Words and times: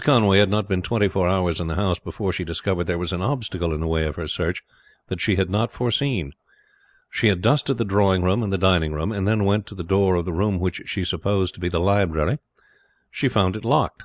Conway 0.00 0.38
had 0.38 0.48
not 0.48 0.68
been 0.70 0.80
twenty 0.80 1.06
four 1.06 1.28
hours 1.28 1.60
in 1.60 1.66
the 1.66 1.74
house 1.74 1.98
before 1.98 2.32
she 2.32 2.44
discovered 2.44 2.84
there 2.84 2.96
was 2.96 3.12
an 3.12 3.20
obstacle 3.20 3.74
in 3.74 3.80
the 3.80 3.86
way 3.86 4.06
of 4.06 4.16
her 4.16 4.26
search 4.26 4.62
that 5.08 5.20
she 5.20 5.36
had 5.36 5.50
not 5.50 5.70
foreseen. 5.70 6.32
She 7.10 7.26
had 7.28 7.42
dusted 7.42 7.76
the 7.76 7.84
drawing 7.84 8.22
room 8.22 8.42
and 8.42 8.58
dining 8.58 8.94
room, 8.94 9.12
and 9.12 9.28
then 9.28 9.44
went 9.44 9.66
to 9.66 9.74
the 9.74 9.84
door 9.84 10.14
of 10.14 10.24
the 10.24 10.32
room 10.32 10.58
which 10.58 10.80
she 10.86 11.04
supposed 11.04 11.52
to 11.52 11.60
be 11.60 11.68
the 11.68 11.78
library. 11.78 12.38
She 13.10 13.28
found 13.28 13.54
it 13.54 13.66
locked. 13.66 14.04